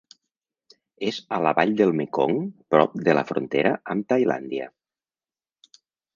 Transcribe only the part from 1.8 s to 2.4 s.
del Mekong